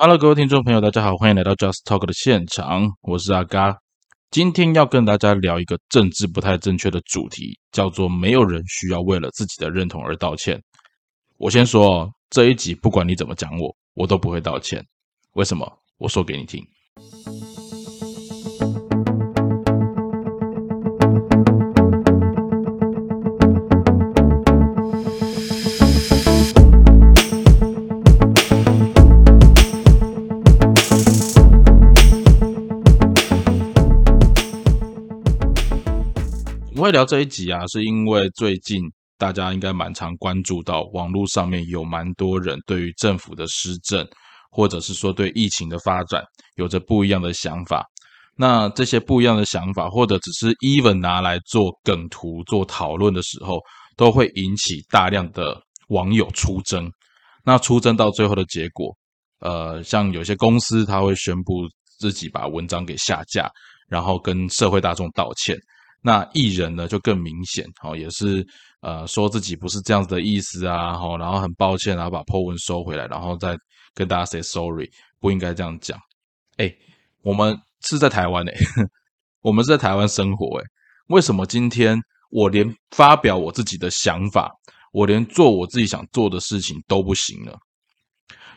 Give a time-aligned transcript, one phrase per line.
[0.00, 3.76] Hello，各位听众朋友，大家好，欢迎来到 Just Talk 的现场，我是阿嘎。
[4.30, 10.62] 今天要跟大家聊一个政治不太正确的主题，叫做“没有人需要为了自己的认同而道歉”。
[11.36, 14.80] 我先说，这一集不管你怎么讲我，我都不会道歉。
[15.32, 15.68] 为什么？
[15.98, 16.64] 我说给你听。
[36.88, 38.80] 会聊这一集啊，是因为最近
[39.18, 44.08] 大家应该蛮常关注到网络上面有蛮多人对于政府的施政，
[44.50, 46.24] 或者是说对疫情的发展
[46.56, 47.84] 有着不一样的想法。
[48.34, 53.60] 那这些不一样的想法，或者只是 even 拿来做梗图做讨论的时候，
[53.94, 56.90] 都会引起大量的网友出征。
[57.44, 58.96] 那出征到最后的结果，
[59.40, 63.50] 呃，像有些公司他会宣布自己把文章给下架，
[63.90, 65.54] 然后跟社会大众道歉。
[66.00, 68.46] 那艺人呢就更明显，哦，也是
[68.80, 73.56] 呃说自己不是这样子的意思啊，吼，然后很抱歉，然后把 po 文收回来，然后再
[73.94, 75.98] 跟大家 say sorry，不应该这样讲。
[76.56, 76.72] 哎，
[77.22, 78.54] 我们是在台湾哎，
[79.42, 80.64] 我们是在台湾生活哎，
[81.08, 81.98] 为什么今天
[82.30, 84.52] 我连发表我自己的想法，
[84.92, 87.58] 我连做我自己想做的事情都不行了？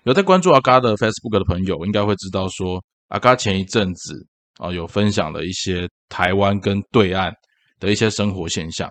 [0.04, 4.28] 有在关注阿嘎的 Facebook 的朋友应该会知道，说阿嘎前一阵子。
[4.58, 7.34] 啊，有分享了一些台湾跟对岸
[7.80, 8.90] 的一些生活现象。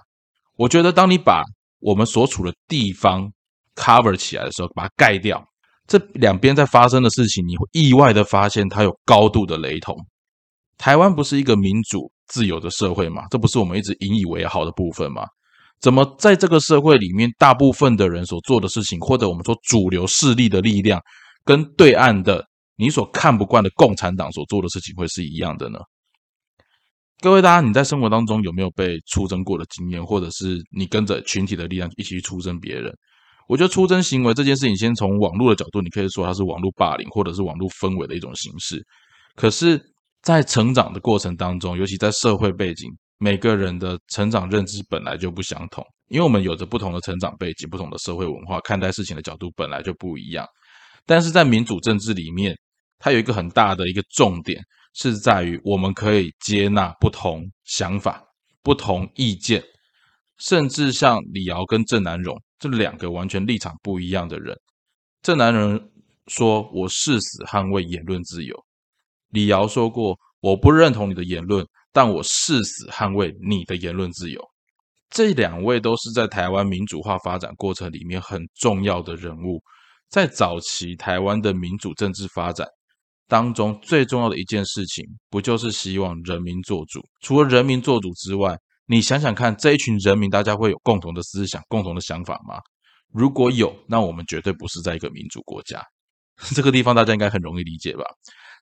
[0.56, 1.42] 我觉得，当你把
[1.80, 3.30] 我们所处的地方
[3.74, 5.42] cover 起来的时候，把它盖掉，
[5.86, 9.96] 这两边在发生的事情，你会意外的发现它有高度的雷同。
[10.76, 13.26] 台湾不是一个民主自由的社会吗？
[13.30, 15.24] 这不是我们一直引以为豪的部分吗？
[15.80, 21.00] 怎么在这个社会里面，大部分的人所做的事情，或者我们说主流势力的力量，
[21.44, 22.46] 跟对岸的？
[22.80, 25.78] 你所看不惯的共产党所做的事情会是一样的呢？
[27.20, 32.90] 各位大家，你在生活当中有没有被出征过的经验，或者是你跟着群体的力量一起去出征别人？
[33.48, 38.82] 我觉得出征行为这件事情，先从网络的角度，你可以说它是网络霸凌，或者是网络氛围的一种形式。
[39.36, 39.78] 可是，
[40.22, 50.46] 在成长的过程当中，尤其在社会背景，每个人的成长认知本来就不相同，因为我们有着不同的成长背景、不同的社会文化，看待事情的角度本来就不一样。
[51.04, 52.56] 但是在民主政治里面，
[53.00, 54.62] 它有一个很大的一个重点，
[54.94, 58.22] 是在于我们可以接纳不同想法、
[58.62, 59.60] 不同意见，
[60.38, 64.54] 甚至像李敖跟郑南荣这两个完全立场不一样的人。
[65.22, 65.80] 郑南荣
[66.28, 68.54] 说：“我誓死捍卫言论自由。”
[69.32, 74.40] 李敖说过：“我不认同你的言论，但我誓死捍卫你的言论自由。”
[75.08, 79.60] 这两位都是在台湾民主化发展过程里面很重要的人物，
[80.08, 82.66] 在早期台湾的民主政治发展。
[83.30, 87.00] 当中最重要的一件事情，不就是希望人民做主？
[87.22, 92.56] 除了人民做主之外，你想想看，这一群人民大家会有共同的思想、共同的想法吗？
[93.12, 95.80] 如果有，那我们绝对不是在一个民主国家。
[96.54, 98.04] 这个地方大家应该很容易理解吧？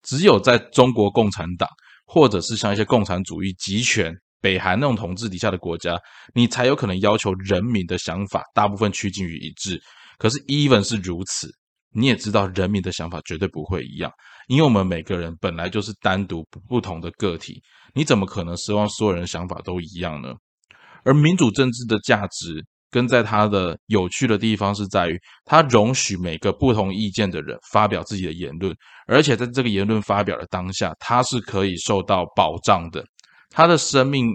[0.02, 1.66] 只有在中国共产党，
[2.06, 5.98] 或者是像一些共产主义集权、北韩那种统治底下的国家，
[6.34, 9.80] 你才有可能要求人民的想法大部分趋近于一致。
[10.18, 11.48] 可是，even 是如此。
[11.98, 14.12] 你也知道，人民的想法绝对不会一样，
[14.47, 17.60] 因为我们每个人本来就是单独不同的个体，
[17.92, 20.32] 你怎么可能奢望所有人想法都一样呢？
[21.03, 28.72] 而民主政治的价值，跟在它的有趣的地方是在于，它容许每个不同意见的人发表自己的言论，
[29.06, 33.04] 而且在这个言论发表的当下，他是可以受到保障的，
[33.50, 34.28] 他的生命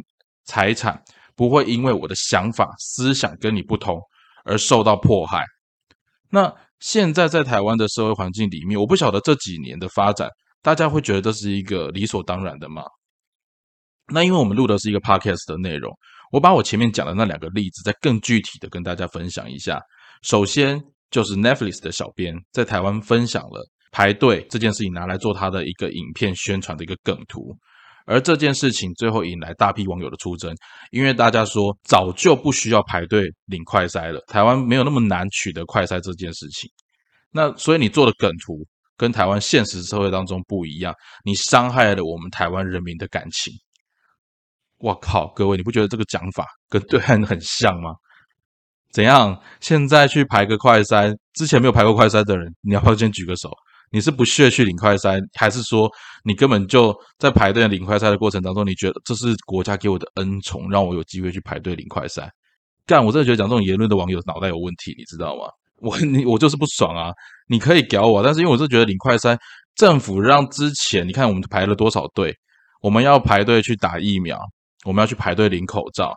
[0.45, 1.01] 财产
[1.35, 3.97] 不会因为我的想法思想跟你不同
[4.43, 5.45] 而受到迫害。
[6.29, 6.53] 那。
[6.83, 10.27] 现在在台湾的社会环境里面，我不晓得这几年的发展，
[10.61, 12.83] 大家会觉得这是一个理所当然的吗？
[14.11, 15.89] 那因为我们录的是一个 podcast 的内容，
[16.33, 19.79] 我把我前面讲的那两个例子，再更具体的跟大家分享一下。
[20.23, 20.77] 首先
[21.09, 27.57] 就是 Netflix 的小编在台湾分享了排队这件事情，拿来做他的一个影片宣传的一个梗图。
[28.05, 30.53] 而这件事情最后引来大批网友的出征，
[30.91, 36.69] 因为大家说早就不需要排队领快筛了，台湾没有那么难取得快筛这件事情。
[37.31, 38.65] 那所以你做的梗图
[38.97, 43.53] 跟台湾现实社会当中不一样，你伤害了我们台湾人民的感情。
[44.79, 47.91] 我靠，各位你不觉得这个讲法跟对岸很像吗？
[48.91, 49.41] 怎样？
[49.61, 53.49] 现在去排个快筛，之前没有排过快筛的人，你要不要先举个手？
[53.93, 55.87] 你是不屑去领快筛，还是说
[56.25, 62.27] 你根本就在排队领快筛的过程当中，你觉得这是国家给我的恩宠，让我有机会去排队领快筛？
[62.87, 65.43] 干，我真的觉得讲这种言论的网友脑袋有问题，你知道吗？
[65.77, 67.11] 我你我就是不爽啊！
[67.47, 69.37] 你可以屌我，但是因为我是觉得领快筛，
[69.75, 72.33] 政府让之前你看我们排了多少队，
[72.81, 74.39] 我们要排队去打疫苗，
[74.85, 76.13] 我们要去排队领口罩，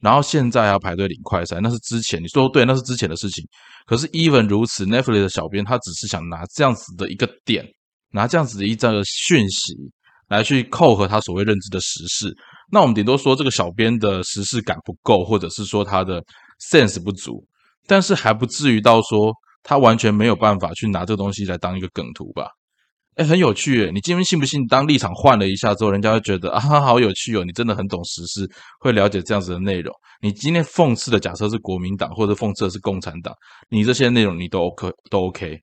[0.00, 3.44] 然后现在要排队领快筛，那是之前你说对，那是之前的事情。
[3.84, 7.64] 可是 even 如此，Netflix 的小编他只是想拿这样子的一个点，
[8.12, 9.74] 拿这样子的一张讯息
[10.28, 12.32] 来去扣合他所谓认知的时事。
[12.70, 16.22] 那我们顶多说这个小编的时事感不够，或者是说他的
[16.70, 17.44] sense 不足。
[17.86, 22.50] 但是还不至于到说他完全没有办法去拿这个东西来当一个梗图吧？
[23.18, 23.90] 哎，很有趣诶！
[23.90, 24.64] 你今天信不信？
[24.68, 27.42] 当立场换了一下之后，人家会觉得啊，好有趣哦！
[27.44, 28.48] 你真的很懂时事，
[28.78, 29.92] 会了解这样子的内容。
[30.22, 33.34] 你今天讽刺的假设是国民党，或者讽刺的是共产党，
[33.70, 35.58] 你这些内容你都 OK，都 OK。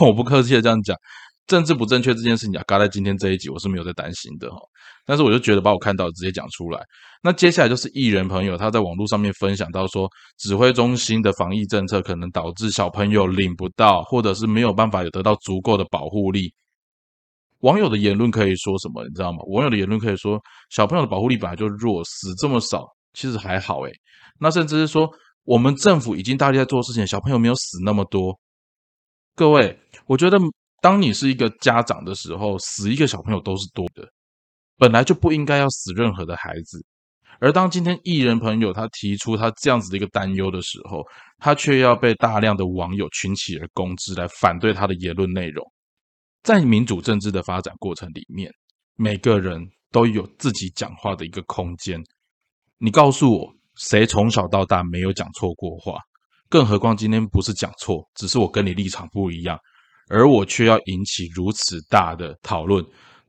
[0.00, 0.96] 我不客气的这样讲，
[1.46, 4.56] 政治不正确这件事情啊，刚在今天这一集我是没有在担心的哈。
[5.04, 6.80] 但是我就觉得把我看到直接讲出来。
[7.22, 10.08] 那接下来就是艺人朋友他在网络上面分享到说，
[10.38, 16.50] 指挥中心的防疫政策可能导致小朋友领不到，或者是没有办法有得到足够的保护力。
[17.60, 19.02] 网友的言论可以说什么？
[19.04, 19.38] 你知道吗？
[19.48, 20.40] 网友的言论可以说，
[20.70, 23.92] 小朋友的保护力本来就弱，死这么少，其实还好诶。
[24.38, 25.08] 那甚至是说，
[25.44, 28.38] 我们政府已经大力在做事情，小朋友没有死那么多。
[29.34, 30.38] 各位，我觉得
[30.80, 34.08] 当你是一个家长的时候，死一个小朋友都是多的。
[34.76, 36.84] 本来就不应该要死任何的孩子，
[37.40, 41.02] 而当今天艺人朋友他提出他这样子的一个担忧的时候，
[41.38, 45.66] 他却要被大量的网友群起而攻之，来反对他的言论内容。
[46.42, 48.50] 在民主政治的发展过程里面，
[48.96, 52.00] 每个人都有自己讲话的一个空间。
[52.78, 55.98] 你告诉我，谁从小到大没有讲错过话？
[56.48, 59.58] 更何况今天不是讲错，只是我跟你立场不一样，
[60.08, 62.84] 而我却要引起如此大的讨论。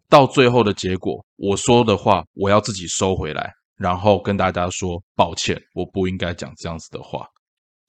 [0.07, 7.25] 到最后的结果，我说的话我要自己收回来，然后跟大家说抱歉，我不应该讲这样子的话。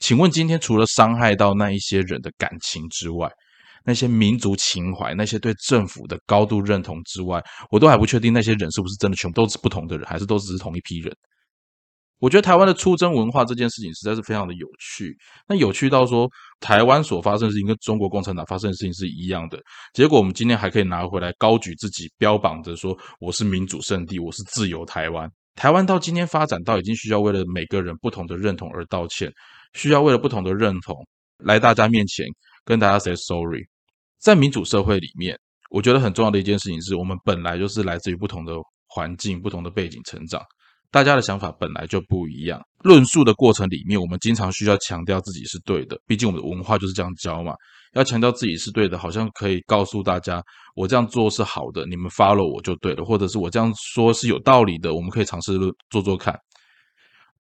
[0.01, 3.31] 请问今天除了伤害到那一些人的感情之外，
[3.85, 11.15] 那些民族情怀、那些对政府的高度认同之外，我都还不确定那些人是不是真的全部都是不同的人，还是都只是同一批人。
[12.19, 15.17] 我觉得台湾的出征文化这件事情实在是非常的有趣，
[15.49, 16.29] 那有趣到说
[16.61, 19.59] 台湾所发生的事情跟中国共产党发生的事情是一样的。
[19.95, 25.27] 结果我们今天还可以拿回来高举自己，标榜着说我是民主圣地，我是自由台湾。
[25.55, 29.33] 台湾到今天发展到已经需要为了每个人不同的认同而道歉，
[29.73, 30.95] 需要为了不同的认同
[31.39, 32.27] 来大家面前
[32.67, 33.67] 跟大家 say sorry。
[34.21, 35.39] 在民主社会里面，
[35.71, 38.53] 我觉得很重要的一件事情是我们本来就是来自于不同的
[38.87, 40.43] 环境、不同的背景成长。
[40.93, 47.55] 大家的想法本来就不一样，论述的过程里面，我们经常需要强调自己是对的，毕竟我们的文化就是这样教嘛。
[47.95, 50.43] 要强调自己是对的，好像可以告诉大家，
[50.75, 55.53] 我这样做是好的，你们 follow 我就对了，或者是我这样说是有道理的，我们可以尝试
[55.89, 56.37] 做做看。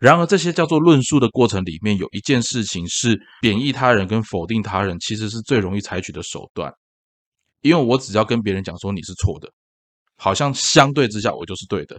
[0.00, 6.73] 然而，这些叫做论述的过程里面，有一件事情是贬义他人跟否定他人，其实是最容易采取的手段。
[7.61, 9.49] 因为我只要跟别人讲说你是错的，
[10.17, 11.99] 好像相对之下我就是对的。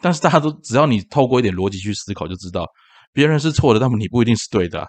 [0.00, 2.66] 但是大家都只要你透过一点逻辑去思考，就知道
[3.12, 4.86] 别人是错的，那么你不一定是对的。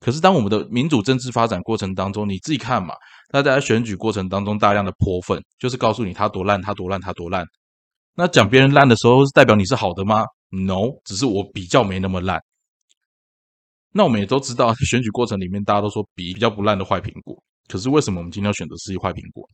[0.00, 2.94] 可是当我们的民主政治发展过程当中，你自己看嘛，
[3.30, 7.46] 大家在选举过程当中大量的泼粪，就是告诉你他多烂，他多烂，他多烂。
[8.16, 12.42] 那讲别人烂的时候，是代表你是好的吗？No，只是我比较没那么烂。
[13.92, 17.42] 那我们也都知道，选举过程里面大家都说比比较不烂的坏苹果。
[17.68, 19.48] 可是为什么我们今天要选择是一坏苹果？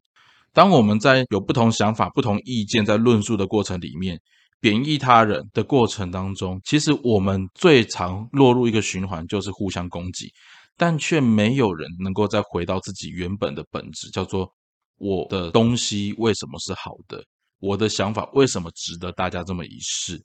[0.53, 4.21] 当我们在有不同想法、不同意见在论述的过程里面。
[4.59, 10.33] 贬义他人的过程当中，其实我们最常落入一个循环，就是互相攻击，
[10.79, 14.51] 但却没有人能够再回到自己原本的本质，叫做
[14.97, 17.23] 我的东西为什么是好的，
[17.61, 20.21] 我的想法为什么值得大家这么一试。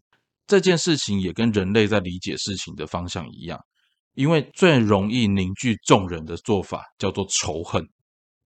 [0.51, 3.57] 这件事情也跟人类在理解事情的方向一样，
[4.15, 7.81] 因为最容易凝聚众人的做法叫做仇恨。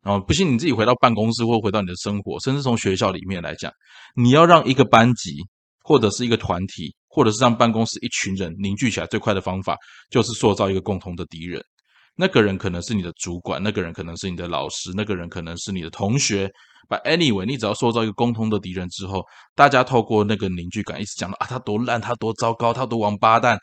[0.03, 3.71] 然后不信你自己回到办公室，或回到你的生活，甚至从学校里面来讲，
[4.15, 5.37] 你要让一个班级。
[5.87, 9.77] 或者是一个团体，或者是让办公室一群人凝聚起来，最快的方法
[10.09, 11.63] 就是塑造一个共同的敌人。
[12.15, 16.49] 那个人可能是你的主管，那个人可能是你的老师，那个人可能是你的同学。
[16.87, 19.23] But anyway，你只要塑造一个共同的敌人之后，
[19.55, 23.59] 大家透过那个凝聚感，一直讲到啊，他多烂，他多糟糕，他多王八蛋，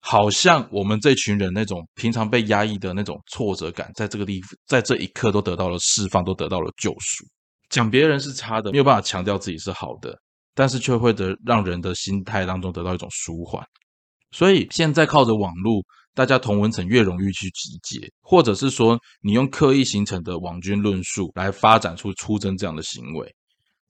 [0.00, 7.24] 好像我们这群人那种平常被压抑的那种挫折感，在这个地方在这一刻都得到了释放，都得到了救赎。
[7.68, 10.18] 讲别人是差的，没有办法强调自己是好的。
[10.56, 13.60] 但是却会得让人的心态当中得到一种舒缓，
[14.30, 15.82] 所以现在靠着网络，
[16.14, 23.34] 大家同文层越容易去集结，或者是说你用刻意形成的网军论述来发展出出征这样的行为，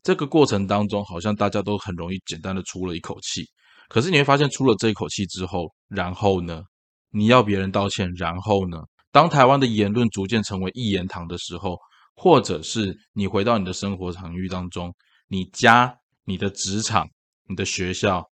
[0.03, 3.45] 这个过程当中好像大家都很容易简单的出了一口气。
[3.89, 6.63] 可是你会发现，出了这一口气之后，然后呢，
[7.11, 8.79] 你要别人道歉，然后呢，
[9.13, 11.77] 当台湾的言论逐渐成为一言堂的时候，
[12.17, 14.91] 或者是你回到你的生活场域当中，
[15.29, 17.07] 你家、你的职场、
[17.47, 18.25] 你的学校、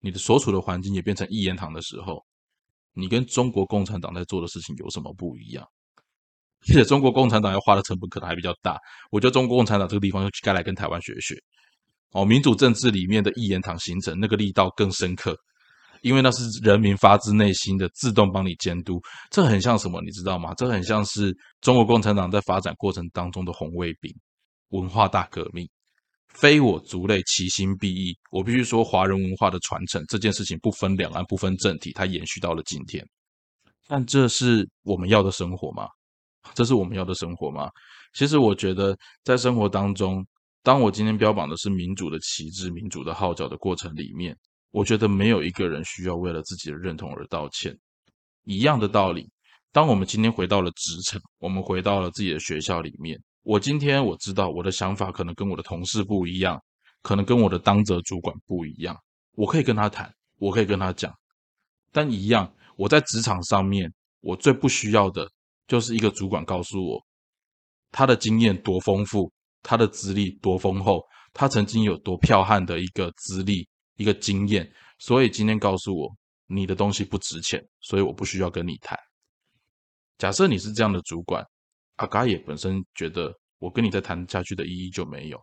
[0.00, 2.24] 你的所处的环境也变成一言堂的时候，
[2.98, 5.64] 你跟中国共产党在做的事情有什么不一样？
[6.68, 8.76] 而且中国共产党要花的成本可能还比较大，
[9.12, 11.36] 我觉得中国共产党这个地方该来跟台湾学学。
[12.10, 15.36] 哦，民主政治里面的一言堂形成，那个力道更深刻，
[16.02, 19.00] 因为那是人民发自内心的自动帮你监督。
[19.30, 20.52] 这很像什么，你知道吗？
[20.54, 24.12] 这很像是中国共产党在发展过程当中的红卫兵，
[24.70, 25.68] 文化大革命，
[26.34, 28.16] 非我族类，其心必异。
[28.30, 33.04] 我必须说，华人文化的传承这件事情不分两岸，不分政体，它延续到了今天。
[33.86, 35.88] 但这是我们要的生活吗？
[36.54, 37.68] 这是我们要的生活吗？
[38.14, 40.24] 其实我觉得，在生活当中，
[40.62, 44.36] 当我今天标榜的是民主的旗帜、民主的号角的过程里面，
[44.70, 47.76] 我觉得没有一个人需要为了自己的认同而道歉。
[48.44, 49.28] 一样的道理，
[49.72, 56.62] 当我们今天回到了职场，我们回到了自己的学校里面，我今天我知道我的想法可能跟我的同事不一样，
[57.00, 58.94] 可能跟我的当责主管不一样，
[59.36, 61.10] 我可以跟他谈，我可以跟他讲，
[61.90, 63.90] 但一样，我在职场上面，
[64.20, 65.26] 我最不需要的。
[65.66, 67.02] 就是一个主管告诉我，
[67.90, 71.02] 他的经验多丰富，他的资历多丰厚，
[71.32, 76.14] 他曾经有多剽悍的一个资历、一个经验，所以今天告诉我
[76.48, 78.98] 你的东西不值钱，所以我不需要跟你谈。
[80.18, 81.42] 假设你是这样的主管，
[81.98, 85.38] 阿嘎也本身觉得我跟你再谈下去的意义就没有。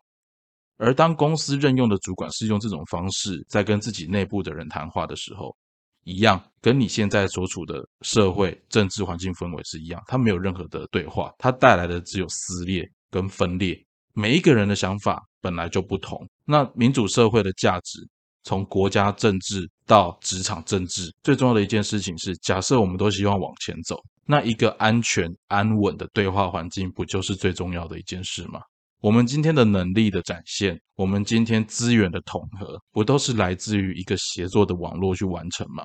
[0.77, 5.55] 而当公司任用的主管是用这种方式在跟自己内部的人谈话的时候，
[6.03, 13.81] 一样，跟你现在所处的社会政治环境氛围是一样，它没有任何的对话，它带来的只有撕裂跟分裂。
[14.13, 16.27] 每一个人的想法本来就不同。
[16.45, 18.00] 那民主社会的价值，
[18.43, 28.60] 从国家政治到职场政治，最重要的一件事情是，假设我们都希望往前走，那一个安全安稳的对话环境，不就是最重要的一件事吗？
[29.01, 35.84] 我们今天的能力的展现，我们今天资源的统合，不都是来自于一个协作的网络去完成吗？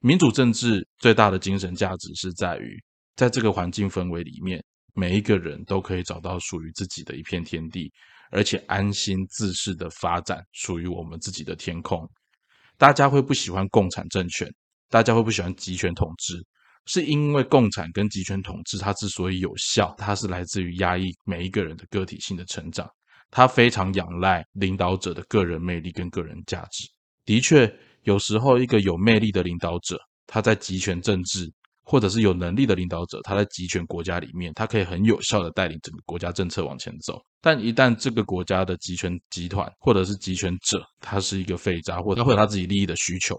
[0.00, 2.76] 民主政治最大的精神价值是在于，
[3.14, 4.60] 在这个环境氛围里面，
[4.94, 7.92] 每一个人都可以找到属于自己的一片天地，
[8.32, 12.10] 而且安心自适的发展属于我们自己的天空。
[12.80, 14.50] 大家会不喜欢共产政权，
[14.88, 16.42] 大家会不喜欢集权统治。
[16.86, 22.88] 是因为共产跟集权统治，它之所以有效，它是来自于压抑每一个人的个体性的成长，
[23.30, 26.88] 它非常仰赖领导者的个人魅力跟个人价值。
[27.26, 27.70] 的确，
[28.04, 31.52] 有时候一个有魅力的领导者，他在集权政治，
[31.90, 37.20] 或者是有能力的领导者，他在集权国家里面，他可以很有效的带领整个国家政策往前走。
[37.40, 43.36] 但一旦这个国家的集权集团或者是集权者，他是一个废渣，或者会有他自己利益的需求。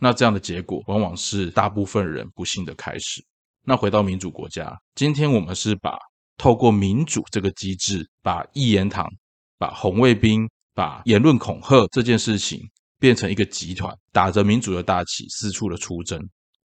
[0.00, 3.24] 那这样的结果往往是大部分人不幸的开始。
[3.64, 5.96] 那回到民主国家，今天我们是把
[6.38, 9.08] 透过民主这个机制，把一言堂、
[9.58, 12.58] 把红卫兵、把言论恐吓这件事情
[12.98, 16.20] 变成一个集团，打着民主的大旗四处的出征。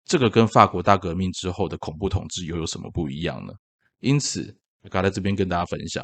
[0.08, 3.52] 这个跟法国大革命之后的恐怖统治又有什么不一样呢？
[4.00, 6.02] 因此，我刚在这边跟大家分享，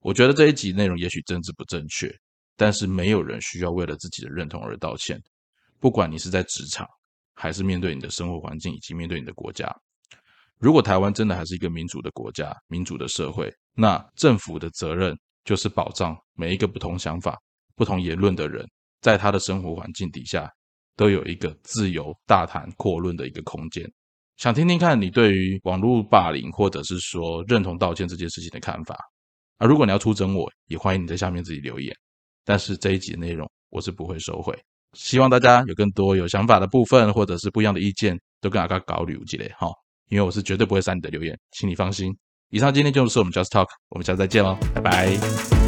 [0.00, 2.14] 我觉得这一集内容也许政治不正确，
[2.56, 5.20] 但是没有人需要为了自己的认同而道歉。
[5.80, 6.86] 不管你是在职场，
[7.34, 9.74] 还是面对你的生活环境，以及面对你的国家，
[10.58, 17.36] 如果台湾真的还是一个民主的国家、民主的社会，那政府的责任就是保障每一个不同想法、
[17.74, 18.64] 不同言论的人，
[19.00, 20.48] 在他的生活环境底下，
[20.96, 23.90] 都有一个自由大谈阔论的一个空间。
[24.36, 28.96] 想听听看你对于网络霸凌，或者是说认同道歉这件事情的看法。
[29.58, 31.94] 啊，如果你要出征我，也欢迎你在下面自己留言。
[32.44, 34.58] 但是这一集的内容，我是不会收回。
[34.94, 39.68] 希望大家有更多有想法的部分，或者是不一样的意见，都跟阿嘎搞旅游积累哈。
[40.08, 42.10] 因为我是绝对不会删你的留言，请你放心。
[42.48, 45.59] 以上今天就是我们 Just Talk，我们下次再见喽，拜拜。